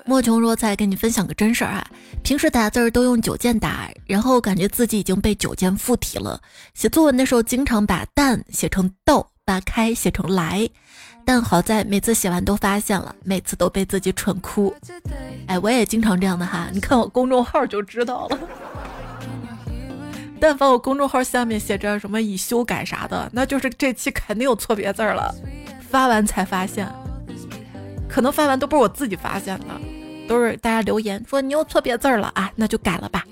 [0.06, 1.86] 莫琼若再跟你分享个真事儿啊，
[2.24, 6.42] 平时打字儿都用九键打，然后感觉自己已经被九键附体了。
[6.74, 10.68] 写作文的时候经常把蛋写成豆，把开写成来，
[11.26, 14.74] 但好在每次写完都发现了，每次都被自己蠢哭。
[15.48, 18.40] 哎，我也经常这样的哈，你看我公众号就知道了。
[20.40, 25.36] 但凡我公众号下面写着什么已修改啥的，那就是这期肯定有错别字了。
[25.90, 26.90] 发完才发现，
[28.08, 29.68] 可能发完都不是我自己发现的，
[30.28, 33.24] 都是大家留言说你又错别字了啊，那就改了吧。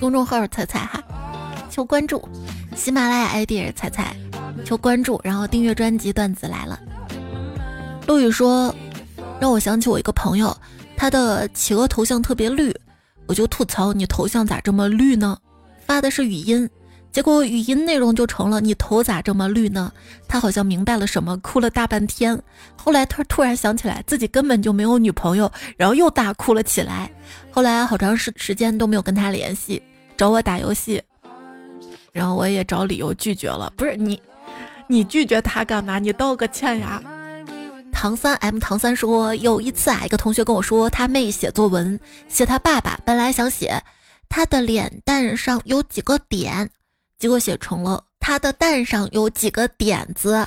[0.00, 1.02] 公众号彩彩哈，
[1.70, 2.18] 求关注；
[2.74, 4.16] 喜马拉雅 ID 彩彩，
[4.64, 6.10] 求关注，然后订阅专辑。
[6.10, 6.80] 段子来了，
[8.06, 8.74] 陆羽说，
[9.38, 10.56] 让我想起我一个朋友，
[10.96, 12.74] 他的企鹅头像特别绿。
[13.26, 15.36] 我就吐槽你头像咋这么绿呢？
[15.86, 16.68] 发的是语音，
[17.12, 19.92] 结果语音内容就成了你头咋这么绿呢？
[20.28, 22.40] 他好像明白了什么，哭了大半天。
[22.76, 27.10] 后来他突然想起来自己根本就没有女朋友，然后又大哭了起来。
[27.50, 29.82] 后来好长时时间都没有跟他联系，
[30.16, 31.02] 找我打游戏，
[32.12, 33.72] 然后我也找理由拒绝了。
[33.76, 34.20] 不是你，
[34.86, 35.98] 你拒绝他干嘛？
[35.98, 37.02] 你道个歉呀。
[37.92, 43.82] 唐三 M 唐三说，有一次啊，一个同学跟我说，他妹写作文，写他爸爸，本来想写
[44.28, 46.70] 他的脸蛋上有几个点，
[47.20, 50.44] 结果写成了他的蛋上有几个点子。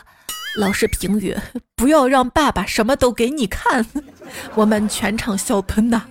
[0.58, 1.36] 老师评语：
[1.78, 3.86] 不要让爸爸什么都给你看。
[4.56, 6.04] 我们全场笑喷呐。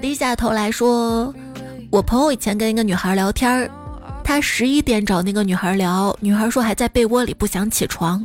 [0.00, 1.34] 低下头来说，
[1.90, 3.70] 我朋友以前跟一个女孩聊天，
[4.22, 8.24] 他十一点找那个女孩聊，女孩说还在被窝里不想起床。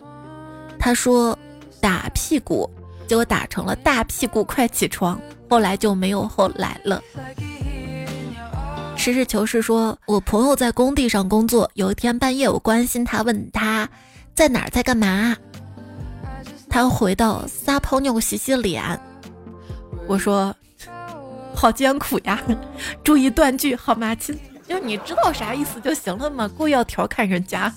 [0.78, 1.38] 他说
[1.82, 2.70] 打屁股，
[3.08, 7.02] 结果打成了大屁股快起床，后来就没有后来了。
[9.00, 13.88] 实事求是说，我朋友在工地上工作，有一天半夜我关心他，问他
[14.36, 15.34] 在哪儿，在干嘛，
[16.70, 18.84] 他回到撒泡尿洗洗脸。
[20.06, 20.54] 我说
[21.56, 22.44] 好艰苦呀，
[23.02, 24.38] 注意断句好吗，亲？
[24.68, 27.74] 就你知道啥意思就行了嘛，故意要调侃人家。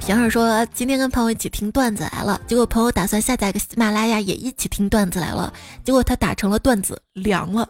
[0.00, 5.50] 平儿说：“今天跟朋友一起听段子来了，结果朋友打算下载个喜马拉雅也一起听段子来了，
[5.82, 7.66] 结果他打成了段子凉了。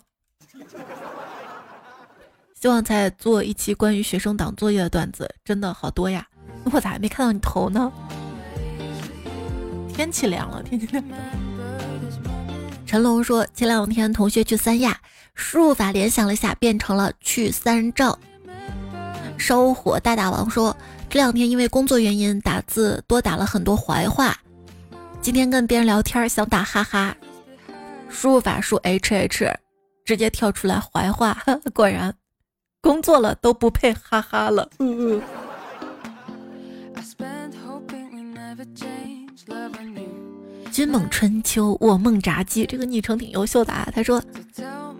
[2.60, 6.26] 希望再做一期关于学生党作业的段子，真的好多呀！
[6.72, 7.90] 我咋还没看到你头呢？
[9.94, 11.16] 天气凉了，天气凉了。”
[12.84, 15.00] 陈龙说：“前两天同学去三亚，
[15.34, 18.18] 输入法联想了下，变成了去三兆。”
[19.38, 20.76] 烧火大大王说。
[21.08, 24.36] 这两天因为工作原因打字多打了很多怀话，
[25.20, 27.16] 今天跟别人聊天想打哈哈，
[28.08, 29.58] 输入法输 H H，
[30.04, 31.36] 直接跳出来怀话，
[31.74, 32.14] 果然，
[32.80, 34.68] 工作了都不配哈哈了。
[34.78, 35.22] 嗯嗯
[40.72, 42.64] 君梦春秋，我梦炸鸡。
[42.64, 43.88] 这个昵称挺优秀的啊。
[43.92, 44.22] 他说，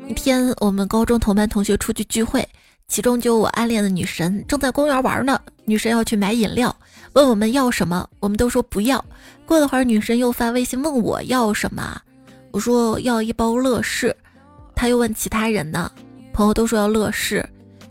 [0.09, 2.47] 一天我们高中同班同学出去聚会，
[2.89, 5.41] 其中就有我暗恋的女神，正在公园玩呢。
[5.65, 6.75] 女神要去买饮料，
[7.13, 9.03] 问我们要什么，我们都说不要。
[9.47, 12.01] 过了会儿，女神又发微信问我要什么，
[12.51, 14.15] 我说要一包乐事。
[14.75, 15.91] 她又问其他人呢，
[16.33, 17.49] 朋友都说要乐事，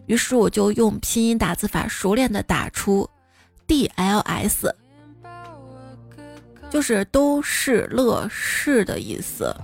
[0.10, 3.08] 于是我就用拼音打字法熟练的打出
[3.68, 4.76] D L S。
[6.72, 9.56] 就是都是乐事的意思，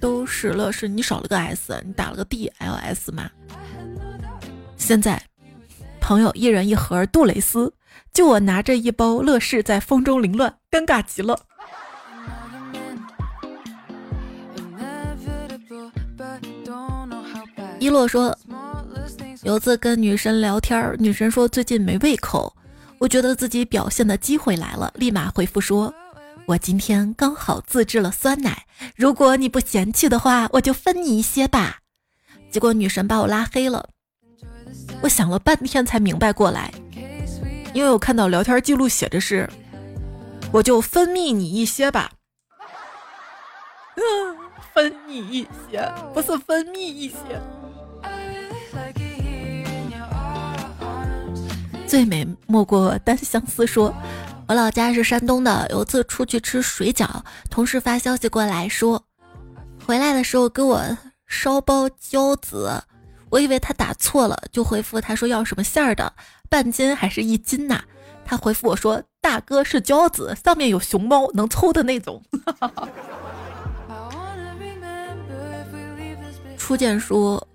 [0.00, 3.30] 都是乐事，你少了个 s，你打了个 d l s 嘛。
[4.78, 5.22] 现在，
[6.00, 7.70] 朋友一人一盒杜蕾斯，
[8.14, 11.38] 就我拿着一包乐事在风中凌乱，尴尬极了。
[17.78, 18.34] 一洛说，
[19.42, 22.54] 有次跟女神聊天，女神说最近没胃口。
[22.98, 25.92] 我觉得自己表现的机会来了，立马回复说
[26.46, 31.80] ：“我今天刚好自制了酸奶，如果你不嫌弃的话，我就分你一些吧。”
[32.52, 33.88] 结果女神把我拉黑了。
[35.00, 36.72] 我想了半天才明白过来，
[37.74, 39.50] 因为我看到聊天记录写的是
[40.52, 42.12] ：“我就分泌你一些吧。
[44.72, 47.42] ”，分你一些，不是分泌一些。
[51.92, 53.66] 最美莫过单相思。
[53.66, 53.92] 说，
[54.48, 57.06] 我老家是山东的，有次出去吃水饺，
[57.50, 59.04] 同事发消息过来说，
[59.84, 60.82] 回来的时候给我
[61.26, 62.82] 烧包饺子，
[63.28, 66.10] 我以为他打错了，就回复他说要什么馅儿的，
[66.48, 67.82] 半斤还是一斤呐？
[68.24, 72.22] 他回复我说，大哥是饺子，上面有熊猫，能抽的那种。
[76.56, 77.46] 初见说。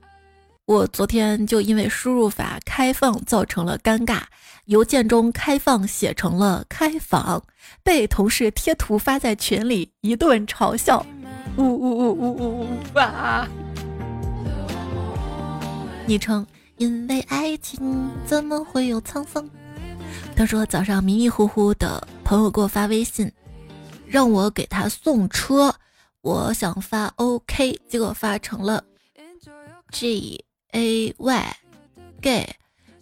[0.67, 4.23] 我昨天就因为输入法开放造成了尴尬，
[4.65, 7.41] 邮件中开放写成了开房，
[7.83, 11.05] 被同事贴图发在群里，一顿嘲笑。
[11.55, 13.47] 呜呜呜呜呜呜哇！
[16.05, 19.49] 昵称因为爱情怎么会有沧桑？
[20.35, 23.31] 他说早上迷迷糊糊的朋友给我发微信，
[24.05, 25.73] 让我给他送车，
[26.19, 28.83] 我想发 OK，结果发成了
[29.93, 30.43] G。
[30.71, 31.55] A Y
[32.21, 32.55] gay，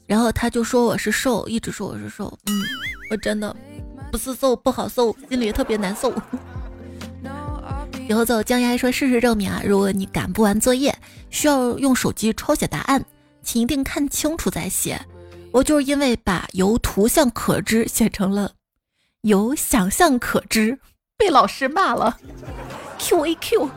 [0.06, 2.54] 然后他就说我是瘦，一直说我是瘦，嗯，
[3.10, 3.56] 我真的
[4.12, 6.14] 不是瘦不好受，心里特别难受。
[8.08, 10.96] 以后走江丫说事实证明啊，如果你赶不完作业，
[11.32, 13.04] 需要用手机抄写答案，
[13.42, 15.00] 请一定看清楚再写。
[15.52, 18.52] 我就是因为把由图像可知写成了
[19.22, 20.78] 由想象可知，
[21.18, 22.16] 被老师骂了。
[23.00, 23.70] Q A Q，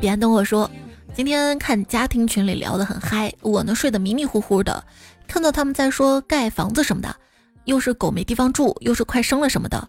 [0.00, 0.70] 别人等我说。
[1.16, 4.84] 今天看家庭群里聊得很嗨，我呢睡得迷迷糊糊的，
[5.26, 7.16] 看到他们在说盖房子什么的，
[7.64, 9.88] 又是狗没地方住，又是快生了什么的，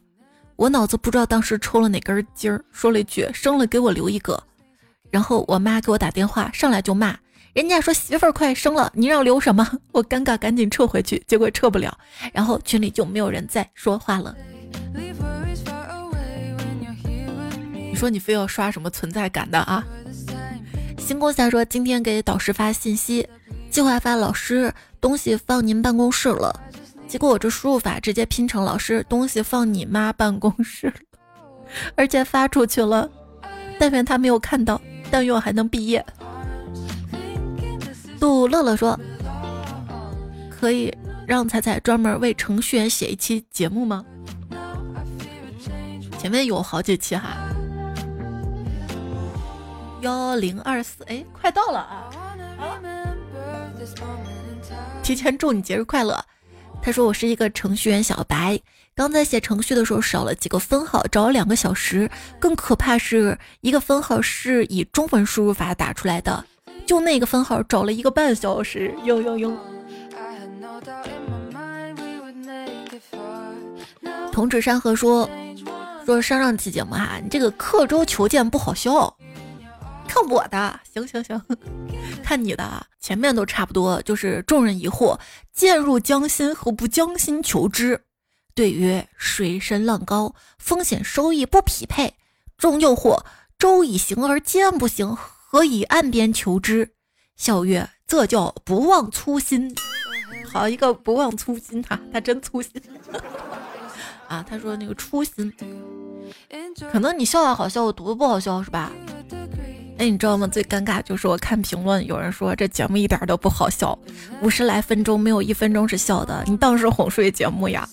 [0.55, 4.41] 我脑子不知道当时抽了哪根筋儿，说了一句生了给我留一个，
[5.11, 7.13] 然后我妈给我打电话，上来就骂，
[7.51, 9.69] 人家说媳妇儿快生了，你让留什么？
[9.91, 11.93] 我尴尬，赶紧撤回去，结果撤不了，
[12.31, 14.33] 然后群里就没有人再说话了。
[17.73, 19.85] 你说你非要刷什么存在感的啊？
[20.97, 23.27] 星空下说：“今天给导师发信息，
[23.69, 26.53] 计划发老师东西放您办公室了，
[27.07, 30.93] 结果我这输入法直接拼成老师东西放你妈办公室了，
[31.95, 33.09] 而且发出去了。
[33.79, 36.05] 但愿他没有看到，但愿我还能毕业。”
[38.19, 38.99] 杜乐乐说
[40.49, 40.93] ：“可以
[41.25, 44.03] 让彩彩专门为程序员写一期节目吗？
[46.17, 47.37] 前面有好几期哈。”
[50.01, 52.09] 幺零二四，哎，快到了啊！
[55.01, 56.23] 提前祝你节日快乐。
[56.81, 58.59] 他说我是一个程序员小白，
[58.95, 62.09] 刚在写程序的时候少了几个分号，找了两个小时。
[62.39, 66.45] 更可怕是一个分号是以中文输入法打出来的，
[66.85, 68.93] 就那个分号找了一个半小时。
[69.03, 69.57] 呦呦呦！
[74.31, 75.27] 童子山河说
[76.05, 79.11] 说上上期节目哈，你这个刻舟求剑不好笑。
[80.07, 81.41] 看我的，行行行，
[82.23, 84.01] 看你的，前面都差不多。
[84.01, 85.19] 就是众人疑惑，
[85.53, 88.01] 渐入江心何不将心求之？
[88.55, 92.15] 对曰：水深浪高，风险收益不匹配。
[92.57, 93.23] 众诱惑，
[93.59, 96.93] 舟已行而剑不行，何以岸边求之？
[97.35, 99.75] 笑曰：这叫不忘初心。
[100.51, 102.71] 好一个不忘初心啊，他真粗心
[104.27, 104.43] 啊！
[104.47, 105.53] 他说那个初心，
[106.91, 108.91] 可能你笑的好笑，我读的不好笑是吧？
[109.97, 110.45] 哎，你知道吗？
[110.47, 113.97] 最尴尬就是我看评论，有人说这节目一点都不好笑，
[114.41, 117.87] 五十来分钟没有一分钟是笑的，你当是哄睡节目呀？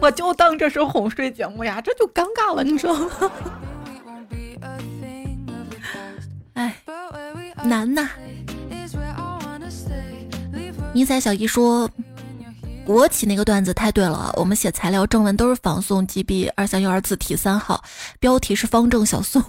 [0.00, 3.10] 我就当这是哄睡节目呀，这就尴尬了，你知道吗？
[6.54, 6.74] 哎，
[7.64, 8.08] 难呐。
[10.92, 11.90] 迷彩小姨说。
[12.86, 17.82] 国企那个段子太对了，我们写材料正文都是仿宋 GB 二三幺二字体三号，
[18.20, 19.42] 标题是方正小宋，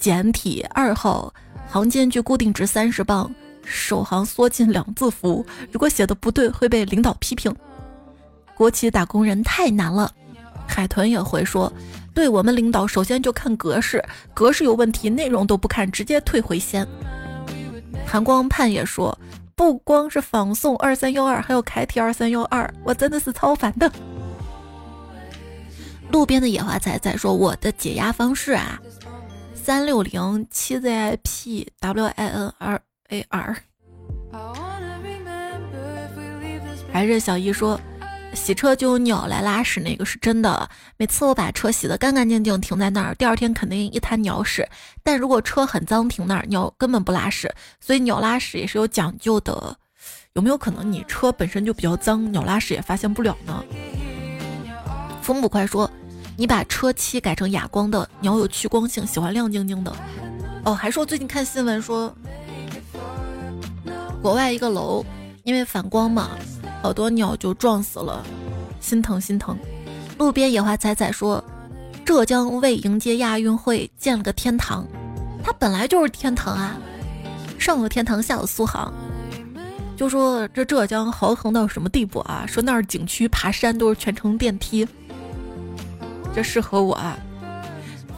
[0.00, 1.32] 简体二号，
[1.70, 3.30] 行间距固定值三十磅，
[3.62, 5.46] 首行缩进两字符。
[5.70, 7.54] 如果写的不对，会被领导批评。
[8.56, 10.10] 国企打工人太难了。
[10.66, 11.72] 海豚也会说，
[12.14, 16.86] 对我们领导首先就看格式，格式有问题，内容都不看，直接退回先。
[18.06, 19.16] 韩光盼也说。
[19.56, 23.92] 不光是仿宋二三幺二，还有楷体二三幺二，我真的是超烦的。
[26.10, 28.80] 路边的野花仔仔说：“我的解压方式啊，
[29.62, 33.56] 三六零七 zip w i n r a r。”
[36.92, 37.78] 还是小姨说。
[38.32, 40.70] 洗车就有鸟来拉屎，那个是真的。
[40.96, 44.66] 每次我把车洗得干干净净，停在那儿，第二天肯定一滩鸟屎。
[45.02, 47.52] 但如果车很脏，停那儿，鸟根本不拉屎。
[47.80, 49.76] 所以鸟拉屎也是有讲究的。
[50.34, 53.64] 有没有可能你车本身就比较脏，鸟拉屎也发现不了呢？
[55.20, 55.90] 风不快说，
[56.36, 59.94] 你把车漆改成哑光的，鸟有趋光性，喜欢亮晶晶的。
[60.64, 62.14] 哦，还说最近看新闻说，
[64.22, 65.04] 国外一个楼
[65.44, 66.30] 因为反光嘛。
[66.82, 68.24] 好多鸟就撞死了，
[68.80, 69.54] 心疼心疼。
[70.16, 71.44] 路边野花仔仔说
[72.06, 74.86] ：“浙江为迎接亚运会建了个天堂，
[75.44, 76.78] 它本来就是天堂啊，
[77.58, 78.90] 上有天堂，下有苏杭。”
[79.94, 82.46] 就说这浙江豪横到什么地步啊？
[82.48, 84.88] 说那儿景区爬山都是全程电梯，
[86.34, 87.18] 这适合我啊。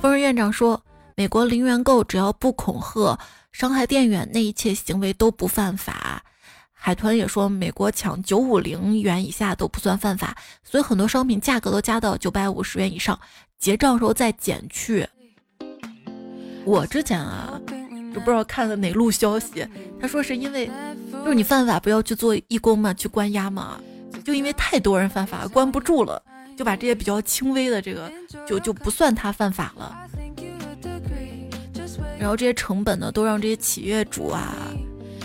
[0.00, 0.82] 疯人院长说
[1.16, 3.18] ：“美国零元购只要不恐吓、
[3.52, 6.22] 伤害店员，那一切行为都不犯法。”
[6.84, 13.16] 海豚也说，美国抢九五零元以下都不算犯法，所以很多商品价格都加到九百五十元以上，
[13.56, 15.08] 结账时候再减去。
[16.64, 17.60] 我之前啊，
[18.12, 19.64] 就不知道看了哪路消息，
[20.00, 20.68] 他说是因为
[21.12, 23.80] 就是你犯法不要去做义工嘛，去关押嘛，
[24.24, 26.20] 就因为太多人犯法，关不住了，
[26.62, 28.08] 就把这些比较轻微的这个
[28.46, 29.98] 就就不算他犯法了，
[32.20, 34.54] 然后这些成本呢，都让这些企业主啊。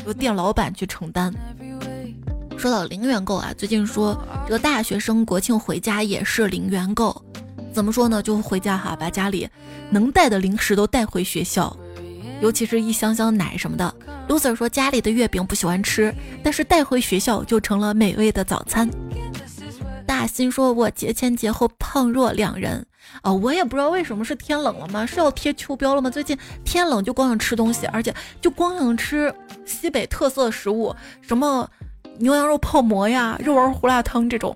[0.07, 1.31] 由店老板去承担。
[2.57, 7.23] 说到零元购啊，最近说这个大学生国庆回家也是零元购，
[7.71, 8.23] 怎么说呢？
[8.23, 9.47] 就回家哈，把家里
[9.91, 11.77] 能带的零食都带回学校，
[12.41, 13.93] 尤其是一箱箱奶什么的。
[14.27, 16.11] loser 说家里的月饼不喜欢吃，
[16.41, 18.89] 但是带回学校就成了美味的早餐。
[20.08, 22.88] 大新说，我节前节后胖若两人。
[23.22, 25.05] 啊，我也不知道为什么是天冷了吗？
[25.05, 26.10] 是要贴秋膘了吗？
[26.10, 29.34] 最近天冷就光想吃东西，而且就光想吃
[29.66, 31.70] 西北特色食物，什么
[32.18, 34.55] 牛羊肉泡馍呀、肉丸胡辣汤这种。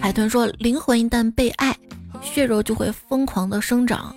[0.00, 1.76] 海豚说，灵魂一旦被爱，
[2.22, 4.14] 血肉就会疯狂的生长。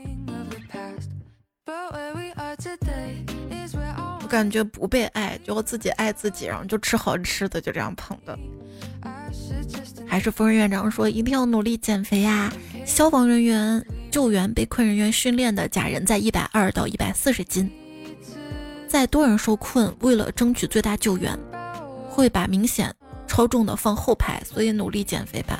[4.34, 8.36] 感觉不被爱，就自己爱自己，然后就吃好吃的，就这样胖的。
[10.08, 12.52] 还是疯人院长说一定要努力减肥呀！
[12.84, 17.72] 消防人员救援被困人员训练的假人在一百二到一百四十斤，
[18.88, 21.38] 在多人受困，为了争取最大救援，
[22.10, 22.92] 会把明显
[23.28, 25.60] 超重的放后排，所以努力减肥吧。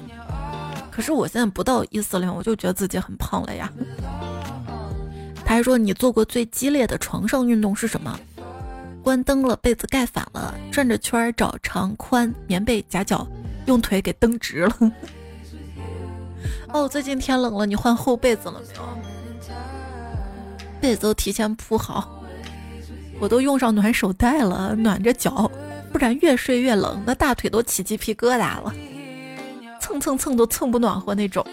[0.90, 3.72] 可是我现在不到一四零，我就觉得自己很胖了呀。
[5.46, 8.20] 他还说你做过最激烈的床上运动是什么？
[9.04, 13.28] 关灯了，被子盖反了，转着圈找长宽棉被夹脚。
[13.66, 14.92] 用腿给蹬直了。
[16.74, 18.84] 哦，最近天冷了，你换厚被子了没有？
[20.82, 22.26] 被子都提前铺好，
[23.22, 25.50] 我都用上暖手袋了，暖着脚，
[25.94, 28.74] 不然越睡越冷，那大腿都起鸡皮疙瘩了，
[29.80, 31.46] 蹭蹭蹭都蹭不暖和那种。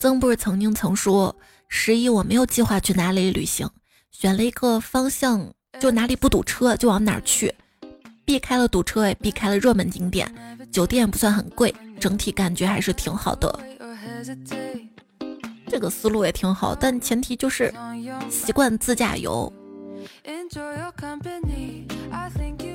[0.00, 1.36] 曾不是曾经曾说，
[1.68, 3.70] 十一我没有计划去哪里旅行，
[4.10, 7.54] 选了一个方向，就哪里不堵车就往哪儿去。
[8.24, 10.32] 避开了堵车，也避开了热门景点，
[10.70, 13.60] 酒店不算很贵，整体感觉还是挺好的。
[15.66, 17.72] 这个思路也挺好，但前提就是
[18.28, 19.52] 习惯自驾游。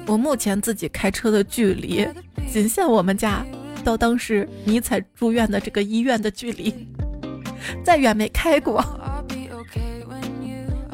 [0.08, 2.06] 我目前自己开车的距离，
[2.52, 3.46] 仅限我们家
[3.84, 6.74] 到当时尼采住院的这个医院的距离，
[7.84, 8.84] 再远没开过。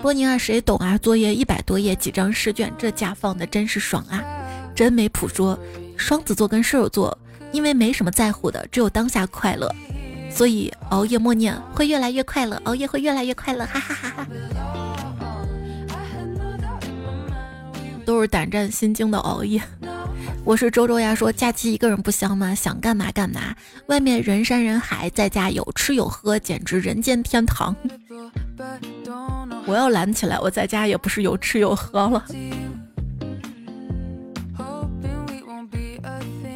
[0.02, 0.98] 波尼啊谁懂啊？
[0.98, 4.24] 作业一百多页，几张试卷，这假放的真是爽啊！
[4.74, 5.58] 真没谱说，
[5.96, 7.16] 双子座跟射手座，
[7.52, 9.72] 因为没什么在乎的，只有当下快乐，
[10.32, 14.28] 所以熬夜默念会越来越快乐，熬夜会越来越快乐，哈哈哈哈！
[18.04, 19.62] 都是胆战心惊的熬夜。
[20.44, 22.56] 我是周周呀，说假期一个人不香吗？
[22.56, 27.76] 想干嘛干嘛，外面人山人海，在家有吃有喝，简直人间天堂。
[29.66, 32.26] 我要懒起来，我在家也不是有吃有喝了。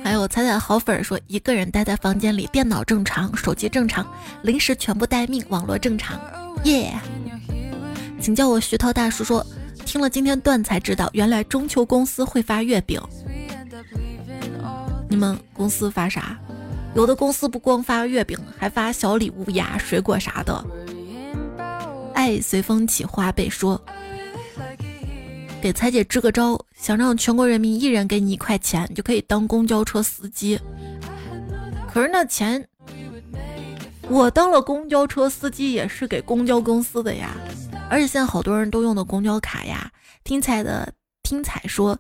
[0.03, 4.05] 还有彩彩好粉说，一个人待在房间里，电脑正常，手机正常，
[4.43, 6.19] 零食全部待命，网络正常，
[6.63, 6.93] 耶！
[8.21, 9.23] 请叫我徐涛大叔。
[9.23, 9.45] 说
[9.83, 13.01] 听了今天段才知道，原来中秋公司会发月饼。
[15.09, 16.37] 你们公司发啥？
[16.95, 20.65] 有的公司不光发月饼，还发小礼物呀、水果啥的。
[22.15, 23.79] 爱随风起，花呗说，
[25.61, 30.57] 给彩姐支个招，想让全国人民一人给你一块钱，你就可以当公交车司机。
[31.87, 32.65] 可是那钱，
[34.07, 37.31] 我当了公交车司机也是给公交公司的呀。
[37.89, 39.91] 而且现在好多人都用的公交卡呀。
[40.23, 40.91] 听彩的
[41.21, 41.99] 听彩说，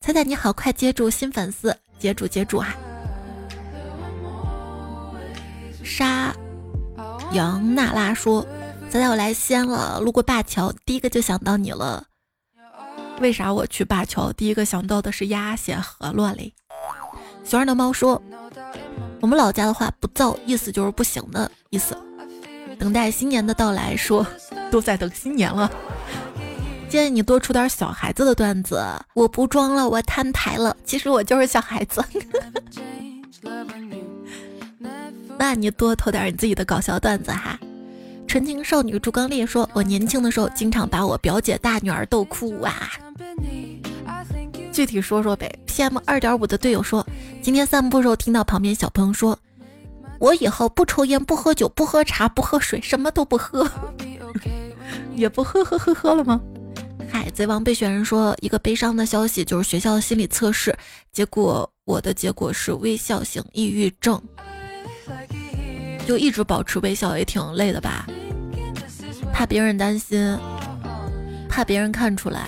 [0.00, 2.76] 彩彩你好，快接住新粉丝，接住接住啊！
[5.82, 6.32] 沙
[7.32, 8.46] 杨娜拉说。
[8.90, 12.04] 仔仔，我来西安了，路过灞桥，第一个就想到你了。
[13.20, 16.52] 为啥我去灞桥，第一个想到的是鸭血河洛嘞？
[17.44, 18.20] 熊二的猫说，
[19.20, 21.96] 我们老家的话，不造意思就是不行的意思。
[22.80, 24.26] 等待新年的到来，说
[24.72, 25.70] 都在等新年了。
[26.88, 28.84] 建议你多出点小孩子的段子。
[29.14, 32.04] 我不装了，我摊牌了，其实我就是小孩子。
[35.38, 37.56] 那你多投点你自己的搞笑段子哈。
[38.30, 42.92] 纯情少女朱刚烈说：“我年轻的时候经常把我表姐大女儿逗哭啊。”
[44.70, 45.52] 具体说说呗。
[45.66, 47.04] PM 二点五的队友说
[47.42, 49.36] ：“今天散步时候听到旁边小朋友说，
[50.20, 53.68] 我以后不抽烟、不喝酒、不喝茶、不喝水，什么都不喝，
[55.16, 56.40] 也不喝喝喝喝了吗？”
[57.10, 60.72] 海贼王备选人说：“一个悲伤的消息就是学校的心理测试
[61.12, 64.22] 结果，我的结果是微笑型抑郁症。”
[66.10, 68.04] 就一直保持微笑也挺累的吧？
[69.32, 70.36] 怕别人担心，
[71.48, 72.46] 怕别人看出来，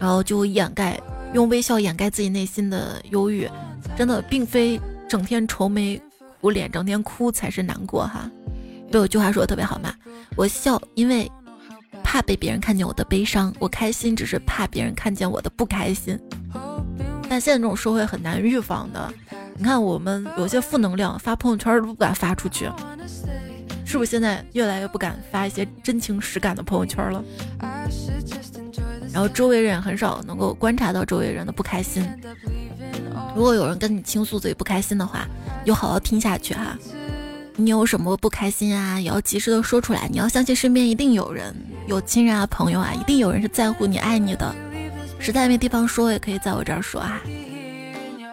[0.00, 1.00] 然后就掩盖，
[1.34, 3.48] 用微笑掩盖自己内心的忧郁。
[3.96, 6.02] 真的并非整天愁眉
[6.40, 8.28] 苦脸、整天哭才是难过哈。
[8.90, 9.94] 不有句话说的特别好嘛，
[10.34, 11.30] 我笑因为
[12.02, 16.18] 怕被别人看见我的悲伤，我开心只是怕别人看见我的不开心。
[17.32, 19.10] 但现在这种社会很难预防的。
[19.56, 22.66] 你看，我们有些负能量，发朋友圈都不敢发出去，
[23.86, 24.10] 是不是？
[24.10, 27.24] 现在越来越不敢发一些真情实感的朋友圈了。
[29.10, 32.06] 然后周围人很少能够观察到周围人的不开心。
[33.34, 35.26] 如果有人跟你倾诉自己不开心的话，
[35.64, 36.76] 就好好听下去哈。
[37.56, 40.06] 你有什么不开心啊，也要及时的说出来。
[40.10, 41.56] 你要相信身边一定有人，
[41.86, 44.54] 有亲人啊、朋友啊，一定有人是在乎你、爱你的。
[45.22, 47.20] 实在没地方说，也可以在我这儿说哈。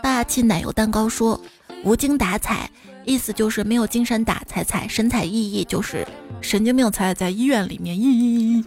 [0.01, 1.39] 霸气奶油蛋糕说
[1.85, 2.67] ：“无精打采，
[3.05, 6.05] 意思就是没有精神打彩彩，神采奕奕就是
[6.41, 8.65] 神经病才在医院里面。”咦。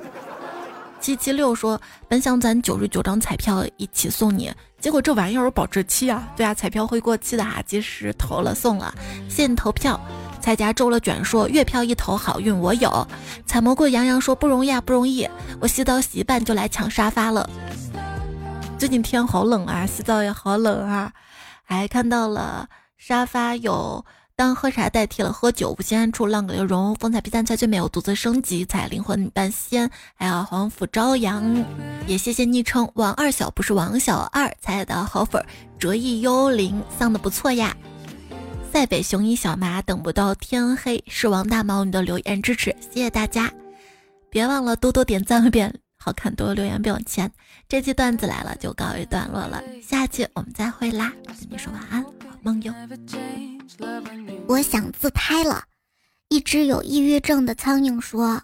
[1.01, 6.29] 七七六说：“本想攒九十九张彩票一起送你，结果这玩意儿有保质期啊！
[6.37, 8.95] 对啊，彩票会过期的哈，及时投了送了，
[9.29, 10.01] 现投票。”
[10.41, 13.05] 彩家皱了卷说：“月票一投，好运我有。”
[13.47, 15.29] 采蘑菇杨洋说：“不容易啊，不容易，
[15.61, 17.51] 我洗澡洗一半就来抢沙发了。”
[18.83, 21.12] 最近天好冷啊，洗澡也好冷啊，
[21.62, 22.68] 还看到了
[22.99, 24.05] 沙发有
[24.35, 31.64] 当喝茶代替了喝酒，无心安处浪个荣，风采披散才最美，我独自升级彩灵魂半仙，还有黄甫朝阳，
[32.09, 35.41] 也谢谢昵称王二小不是王小二才的好粉
[35.78, 37.76] 折翼幽灵丧的不错呀，
[38.72, 43.49] 塞北雄鹰小马等不到天黑是王大毛你的留言支持，谢谢大家，
[44.28, 45.72] 别忘了多多点赞和点
[46.05, 47.31] 好看，多留言不用钱。
[47.69, 49.63] 这期段子来了，就告一段落了。
[49.81, 52.11] 下期我们再会啦，跟你说晚安，好
[52.43, 52.75] 梦哟。
[54.49, 55.63] 我想自拍了。
[56.29, 58.43] 一只有抑郁症的苍蝇说：“